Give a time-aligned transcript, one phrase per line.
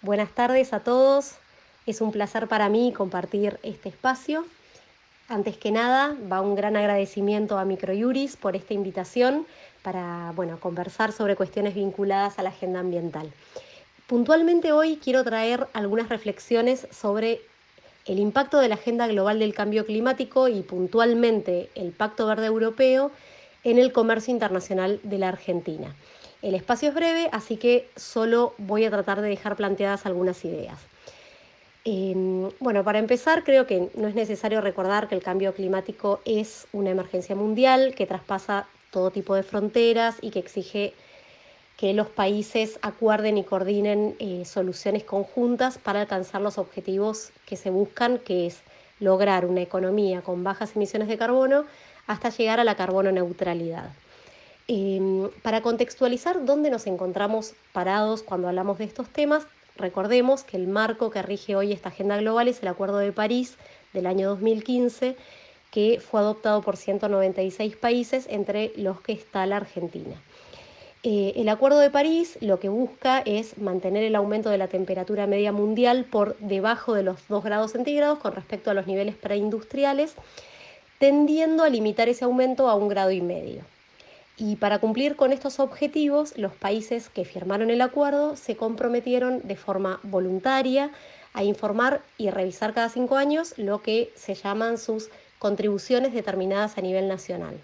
[0.00, 1.32] Buenas tardes a todos.
[1.84, 4.46] Es un placer para mí compartir este espacio.
[5.28, 9.44] Antes que nada, va un gran agradecimiento a Microjuris por esta invitación
[9.82, 13.32] para bueno, conversar sobre cuestiones vinculadas a la agenda ambiental.
[14.06, 17.40] Puntualmente hoy quiero traer algunas reflexiones sobre
[18.06, 23.10] el impacto de la Agenda Global del Cambio Climático y puntualmente el Pacto Verde Europeo
[23.64, 25.92] en el comercio internacional de la Argentina.
[26.40, 30.78] El espacio es breve, así que solo voy a tratar de dejar planteadas algunas ideas.
[31.84, 36.66] Em, bueno, para empezar, creo que no es necesario recordar que el cambio climático es
[36.72, 40.92] una emergencia mundial que traspasa todo tipo de fronteras y que exige
[41.76, 47.70] que los países acuerden y coordinen eh, soluciones conjuntas para alcanzar los objetivos que se
[47.70, 48.58] buscan, que es
[49.00, 51.64] lograr una economía con bajas emisiones de carbono
[52.06, 53.90] hasta llegar a la carbono neutralidad.
[54.70, 59.46] Em, para contextualizar dónde nos encontramos parados cuando hablamos de estos temas,
[59.76, 63.56] recordemos que el marco que rige hoy esta agenda global es el Acuerdo de París
[63.94, 65.16] del año 2015,
[65.70, 70.20] que fue adoptado por 196 países, entre los que está la Argentina.
[71.02, 75.26] Eh, el Acuerdo de París lo que busca es mantener el aumento de la temperatura
[75.26, 80.14] media mundial por debajo de los 2 grados centígrados con respecto a los niveles preindustriales,
[80.98, 83.64] tendiendo a limitar ese aumento a un grado y medio.
[84.40, 89.56] Y para cumplir con estos objetivos, los países que firmaron el acuerdo se comprometieron de
[89.56, 90.92] forma voluntaria
[91.34, 95.08] a informar y revisar cada cinco años lo que se llaman sus
[95.40, 97.58] contribuciones determinadas a nivel nacional.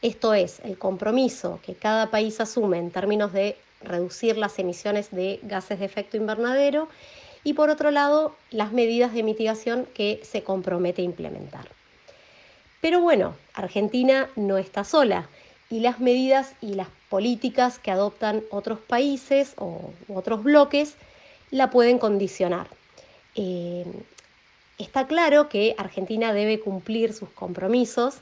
[0.00, 5.38] Esto es el compromiso que cada país asume en términos de reducir las emisiones de
[5.42, 6.88] gases de efecto invernadero
[7.44, 11.68] y por otro lado las medidas de mitigación que se compromete a implementar.
[12.82, 15.30] Pero bueno, Argentina no está sola
[15.70, 20.96] y las medidas y las políticas que adoptan otros países o otros bloques
[21.50, 22.66] la pueden condicionar.
[23.36, 23.86] Eh,
[24.76, 28.20] está claro que Argentina debe cumplir sus compromisos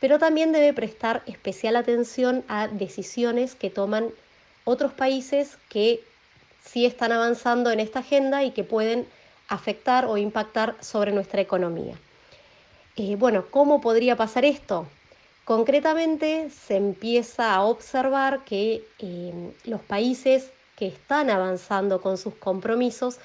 [0.00, 4.10] pero también debe prestar especial atención a decisiones que toman
[4.64, 6.00] otros países que
[6.64, 9.06] sí están avanzando en esta agenda y que pueden
[9.48, 11.96] afectar o impactar sobre nuestra economía.
[13.00, 14.88] Eh, bueno, ¿cómo podría pasar esto?
[15.44, 23.18] Concretamente se empieza a observar que eh, los países que están avanzando con sus compromisos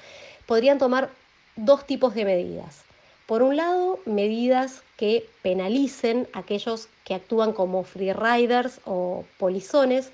[0.46, 1.10] podrían tomar
[1.56, 2.84] dos tipos de medidas.
[3.26, 10.10] Por un lado, medidas que penalicen a aquellos que actúan como free riders o polizones,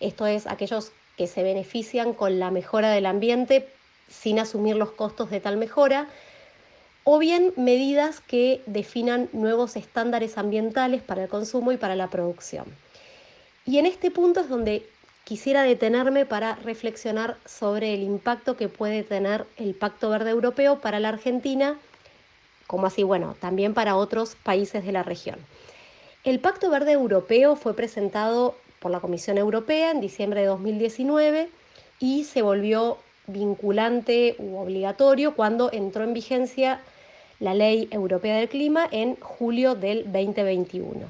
[0.00, 3.66] esto es, aquellos que se benefician con la mejora del ambiente
[4.10, 6.06] sin asumir los costos de tal mejora,
[7.12, 12.66] o bien medidas que definan nuevos estándares ambientales para el consumo y para la producción.
[13.66, 14.86] Y en este punto es donde
[15.24, 21.00] quisiera detenerme para reflexionar sobre el impacto que puede tener el Pacto Verde Europeo para
[21.00, 21.76] la Argentina
[22.68, 25.40] como así, bueno, también para otros países de la región.
[26.22, 31.48] El Pacto Verde Europeo fue presentado por la Comisión Europea en diciembre de 2019
[31.98, 36.80] y se volvió vinculante u obligatorio cuando entró en vigencia
[37.40, 41.08] la Ley Europea del Clima en julio del 2021.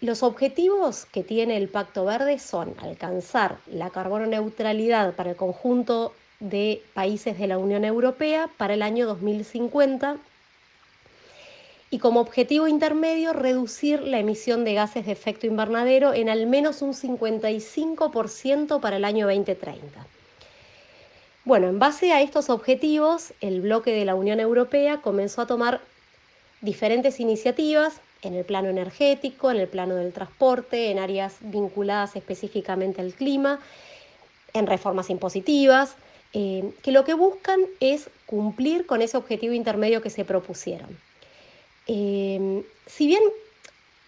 [0.00, 6.14] Los objetivos que tiene el Pacto Verde son alcanzar la carbono neutralidad para el conjunto
[6.40, 10.16] de países de la Unión Europea para el año 2050
[11.90, 16.82] y como objetivo intermedio reducir la emisión de gases de efecto invernadero en al menos
[16.82, 20.06] un 55% para el año 2030.
[21.44, 25.82] Bueno, en base a estos objetivos, el bloque de la Unión Europea comenzó a tomar
[26.62, 33.02] diferentes iniciativas en el plano energético, en el plano del transporte, en áreas vinculadas específicamente
[33.02, 33.60] al clima,
[34.54, 35.96] en reformas impositivas,
[36.32, 40.98] eh, que lo que buscan es cumplir con ese objetivo intermedio que se propusieron.
[41.86, 43.22] Em, si bien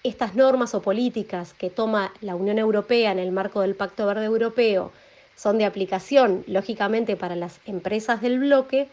[0.02, 4.24] estas normas o políticas que toma la Unión Europea en el marco del Pacto Verde
[4.24, 4.90] Europeo
[5.36, 8.88] son de aplicación, lógicamente, para las empresas del bloque,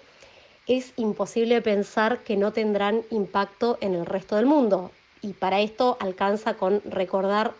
[0.67, 4.91] es imposible pensar que no tendrán impacto en el resto del mundo.
[5.21, 7.53] Y para esto alcanza con recordar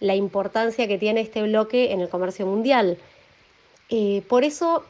[0.00, 2.98] la importancia que tiene este bloque en el comercio mundial.
[3.90, 4.84] Eh, por eso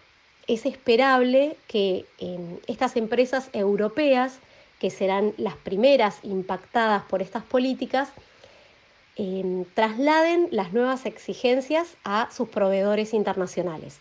[0.46, 2.04] es esperable que
[2.66, 4.38] estas empresas europeas
[4.78, 8.10] que serán las primeras impactadas por estas políticas,
[9.16, 14.00] em, trasladen las nuevas exigencias a sus proveedores internacionales.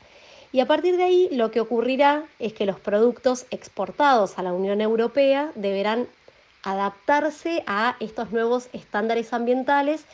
[0.51, 4.53] Y a partir de ahí lo que ocurrirá es que los productos exportados a la
[4.53, 6.07] Unión Europea deberán
[6.61, 10.05] adaptarse a estos nuevos estándares ambientales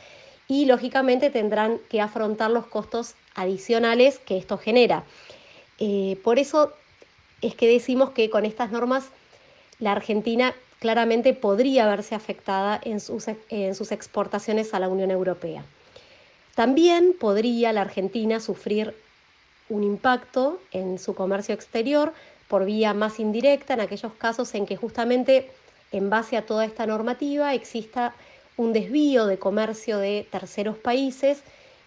[0.47, 5.03] y lógicamente tendrán que afrontar los costos adicionales que esto genera.
[5.77, 6.73] Eh, por eso
[7.41, 9.09] es que decimos que con estas normas
[9.77, 15.63] la Argentina claramente podría verse afectada en sus, en sus exportaciones a la Unión Europea.
[16.55, 18.95] También podría la Argentina sufrir
[19.69, 22.13] un impacto en su comercio exterior
[22.47, 25.51] por vía más indirecta en aquellos casos en que justamente
[25.91, 28.13] en base a toda esta normativa exista
[28.57, 31.43] un desvío de comercio de terceros países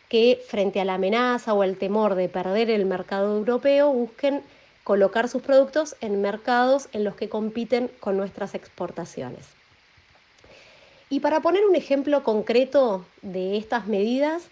[0.09, 4.43] que frente a la amenaza o el temor de perder el mercado europeo busquen
[4.85, 9.47] colocar sus productos en mercados en los que compiten con nuestras exportaciones.
[11.09, 14.45] Y para poner un ejemplo concreto de estas medidas,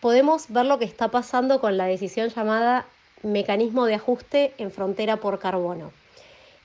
[0.00, 2.86] podemos ver lo que está pasando con la decisión llamada
[3.22, 5.92] mecanismo de ajuste en frontera por carbono,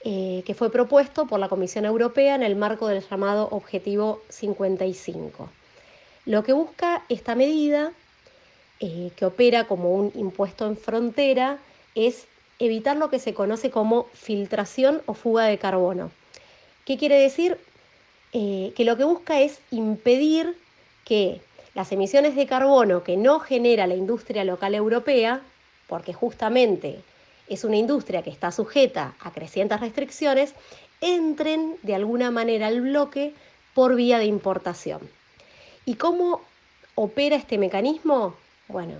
[0.03, 5.49] eh, que fue propuesto por la Comisión Europea en el marco del llamado Objetivo 55.
[6.25, 7.91] Lo que busca esta medida,
[8.79, 11.59] eh, que opera como un impuesto en frontera,
[11.95, 12.27] es
[12.59, 16.12] evitar lo que se conoce como filtración o fuga de carbono.
[16.86, 17.57] ¿Qué quiere decir?
[18.33, 20.57] Eh, que lo que busca es impedir
[21.06, 21.42] que
[21.74, 25.42] las emisiones de carbono que no genera la industria local europea,
[25.88, 27.01] porque justamente
[27.48, 30.54] es una industria que está sujeta a crecientes restricciones,
[31.01, 33.33] entren de alguna manera al bloque
[33.74, 35.01] por vía de importación.
[35.86, 36.42] ¿Y cómo
[36.95, 38.36] opera este mecanismo?
[38.68, 38.95] Bueno,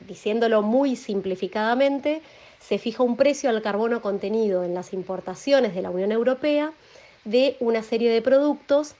[0.00, 2.22] diciéndolo muy simplificadamente,
[2.60, 6.72] se fija un precio al carbono contenido en las importaciones de la Unión Europea
[7.24, 8.94] de una serie de productos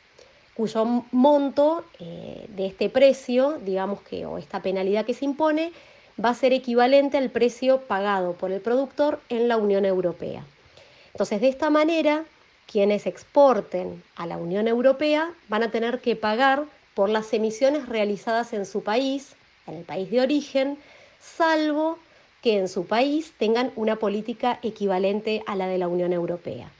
[0.54, 5.72] cuyo monto eh, de este precio, digamos que, o esta penalidad que se impone,
[6.22, 10.44] va a ser equivalente al precio pagado por el productor en la Unión Europea.
[11.12, 12.24] Entonces, de esta manera,
[12.66, 16.64] quienes exporten a la Unión Europea van a tener que pagar
[16.94, 19.36] por las emisiones realizadas en su país,
[19.68, 20.76] en el país de origen,
[21.20, 21.98] salvo
[22.42, 26.70] que en su país tengan una política equivalente a la de la Unión Europea.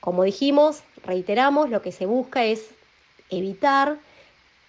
[0.00, 2.68] Como dijimos, reiteramos, lo que se busca es
[3.30, 3.96] evitar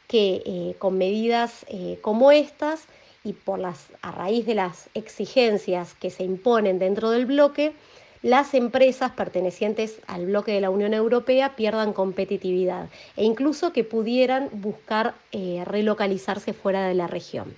[0.08, 2.86] que eh, con medidas eh, como estas
[3.24, 7.74] y por las, a raíz de las exigencias que se imponen dentro del bloque,
[8.22, 12.88] las empresas pertenecientes al bloque de la Unión Europea pierdan competitividad
[13.18, 17.54] e incluso que pudieran buscar eh, relocalizarse fuera de la región.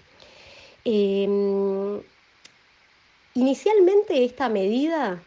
[0.89, 2.01] Em,
[3.35, 5.21] inicialmente esta medida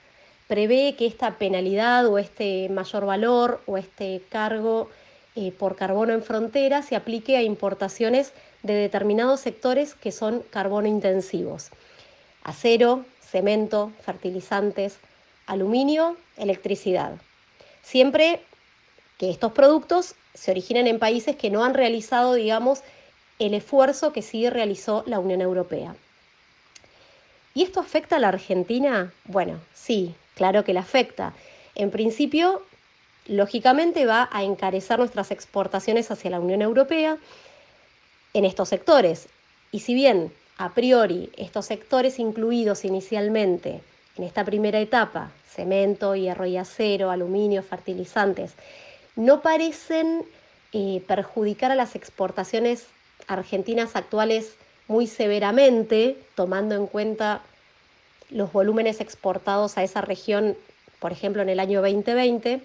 [0.48, 4.88] prevé que esta penalidad o este mayor valor o este cargo
[5.36, 10.88] eh, por carbono en frontera se aplique a importaciones de determinados sectores que son carbono
[10.88, 11.68] intensivos.
[12.42, 14.96] Acero, cemento, fertilizantes,
[15.46, 17.20] aluminio, electricidad.
[17.82, 18.40] Siempre
[19.18, 22.82] que estos productos se originen en países que no han realizado, digamos,
[23.40, 25.96] el esfuerzo que sí realizó la Unión Europea.
[27.54, 29.12] ¿Y esto afecta a la Argentina?
[29.24, 31.32] Bueno, sí, claro que la afecta.
[31.74, 32.62] En principio,
[33.26, 37.16] lógicamente va a encarecer nuestras exportaciones hacia la Unión Europea
[38.34, 39.28] en estos sectores.
[39.72, 43.80] Y si bien a priori estos sectores incluidos inicialmente
[44.16, 48.52] en esta primera etapa, cemento, hierro y acero, aluminio, fertilizantes,
[49.16, 50.24] no parecen
[50.72, 52.86] eh, perjudicar a las exportaciones
[53.26, 54.54] argentinas actuales
[54.88, 57.42] muy severamente, tomando en cuenta
[58.30, 60.56] los volúmenes exportados a esa región,
[60.98, 62.60] por ejemplo, en el año 2020,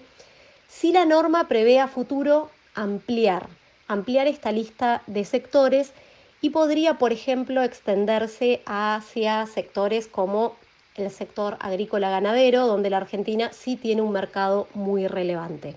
[0.68, 3.48] si la norma prevé a futuro ampliar,
[3.88, 5.92] ampliar esta lista de sectores
[6.40, 10.56] y podría, por ejemplo, extenderse hacia sectores como
[10.96, 15.76] el sector agrícola ganadero, donde la Argentina sí tiene un mercado muy relevante.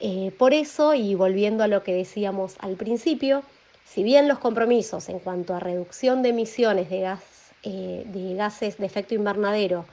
[0.00, 3.42] Eh, por eso, y volviendo a lo que decíamos al principio,
[3.88, 7.16] si bien los compromisos en cuanto a reducción de emisiones de,
[7.62, 9.86] eh, de gases de efecto invernadero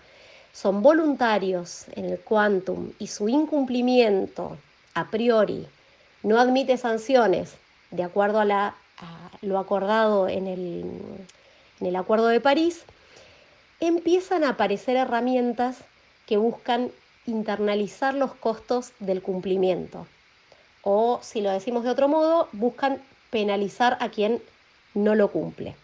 [0.52, 4.58] son voluntarios en el quantum y su incumplimiento
[4.94, 5.68] a priori
[6.24, 7.56] no admite sanciones
[7.92, 8.76] de acuerdo a,
[9.42, 10.86] lo acordado en el,
[11.80, 12.84] en el Acuerdo de París,
[13.80, 15.78] empiezan a aparecer herramientas
[16.26, 16.92] que buscan
[17.26, 20.08] internalizar los costos del cumplimiento.
[20.82, 23.02] O, si lo decimos de otro modo, buscan
[23.36, 24.42] penalizar a quien
[24.94, 25.76] no lo cumple.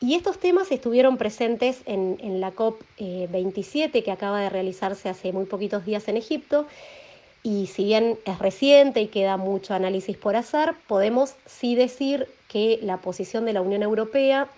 [0.00, 5.44] Y estos temas estuvieron presentes en, la COP27 eh, que acaba de realizarse hace muy
[5.44, 6.66] poquitos días en Egipto.
[7.44, 12.80] Y si bien es reciente y queda mucho análisis por hacer, podemos sí decir que
[12.82, 14.48] la posición de la Unión Europea,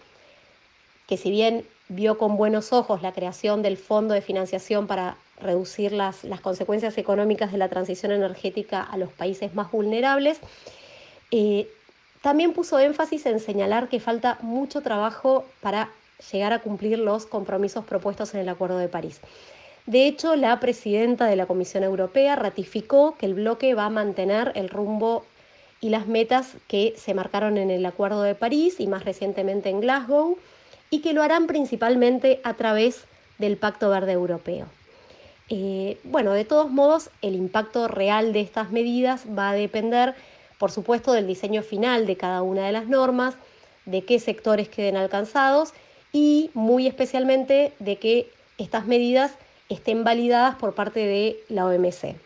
[1.07, 5.93] que si bien vio con buenos ojos la creación del Fondo de Financiación para reducir
[5.93, 10.41] las, las consecuencias económicas de la transición energética a los países más vulnerables,
[11.31, 11.69] eh,
[12.23, 15.91] también puso énfasis en señalar que falta mucho trabajo para
[16.33, 19.21] llegar a cumplir los compromisos propuestos en el Acuerdo de París.
[19.87, 24.53] De hecho, la presidenta de la Comisión Europea ratificó que el bloque va a mantener
[24.55, 25.25] el rumbo
[25.81, 29.81] y las metas que se marcaron en el Acuerdo de París y más recientemente en
[29.81, 30.37] Glasgow,
[30.91, 33.05] y que lo harán principalmente a través
[33.39, 34.67] del Pacto Verde Europeo.
[35.51, 40.15] Eh, bueno, de todos modos, el impacto real de estas medidas va a depender,
[40.59, 43.37] por supuesto, del diseño final de cada una de las normas,
[43.87, 45.73] de qué sectores queden alcanzados
[46.12, 49.33] y muy especialmente de que estas medidas
[49.69, 52.17] estén validadas por parte de la OMC.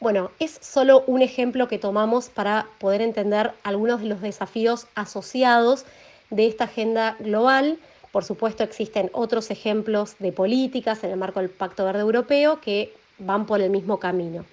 [0.00, 5.86] Bueno, es solo un ejemplo que tomamos para poder entender algunos de los desafíos asociados
[6.30, 7.78] de esta agenda global.
[8.12, 12.92] Por supuesto, existen otros ejemplos de políticas en el marco del Pacto Verde Europeo que
[13.18, 14.44] van por el mismo camino.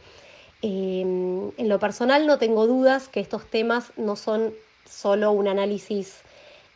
[0.68, 4.52] Em, en lo personal no tengo dudas que estos temas no son
[4.90, 6.24] solo un análisis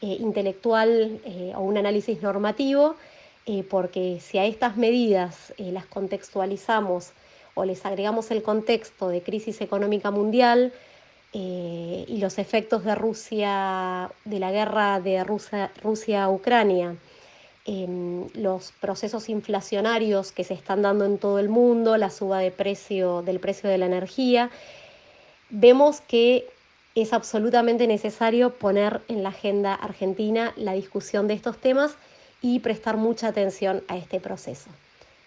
[0.02, 2.96] eh, intelectual eh, o un análisis normativo,
[3.48, 7.14] eh, porque si a estas medidas las contextualizamos
[7.56, 10.72] o les agregamos el contexto de crisis económica mundial,
[11.32, 16.96] y los efectos de Rusia, de la guerra de Rusia-Ucrania,
[17.66, 23.22] los procesos inflacionarios que se están dando en todo el mundo, la suba de precio,
[23.22, 24.50] del precio de la energía,
[25.50, 26.48] vemos que
[26.96, 31.96] es absolutamente necesario poner en la agenda argentina la discusión de estos temas
[32.42, 34.70] y prestar mucha atención a este proceso.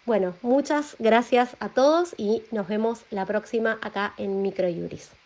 [0.05, 5.22] Bueno, muchas gracias a todos y nos vemos la próxima acá en Microjuris.